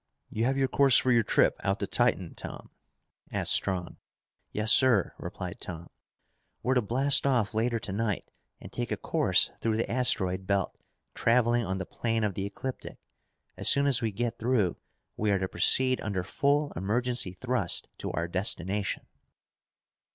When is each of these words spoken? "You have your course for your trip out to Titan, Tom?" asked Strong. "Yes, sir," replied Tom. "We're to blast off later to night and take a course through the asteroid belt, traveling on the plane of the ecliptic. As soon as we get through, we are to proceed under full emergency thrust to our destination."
"You 0.31 0.45
have 0.45 0.57
your 0.57 0.67
course 0.67 0.97
for 0.97 1.11
your 1.11 1.21
trip 1.21 1.57
out 1.63 1.79
to 1.79 1.85
Titan, 1.85 2.33
Tom?" 2.33 2.71
asked 3.31 3.51
Strong. 3.51 3.97
"Yes, 4.51 4.71
sir," 4.71 5.13
replied 5.19 5.59
Tom. 5.59 5.91
"We're 6.63 6.73
to 6.73 6.81
blast 6.81 7.27
off 7.27 7.53
later 7.53 7.77
to 7.77 7.91
night 7.91 8.27
and 8.59 8.73
take 8.73 8.91
a 8.91 8.97
course 8.97 9.51
through 9.61 9.77
the 9.77 9.87
asteroid 9.87 10.47
belt, 10.47 10.75
traveling 11.13 11.67
on 11.67 11.77
the 11.77 11.85
plane 11.85 12.23
of 12.23 12.33
the 12.33 12.47
ecliptic. 12.47 12.97
As 13.55 13.69
soon 13.69 13.85
as 13.85 14.01
we 14.01 14.11
get 14.11 14.39
through, 14.39 14.75
we 15.17 15.29
are 15.29 15.37
to 15.37 15.47
proceed 15.47 16.01
under 16.01 16.23
full 16.23 16.71
emergency 16.75 17.31
thrust 17.33 17.87
to 17.99 18.11
our 18.11 18.27
destination." 18.27 19.05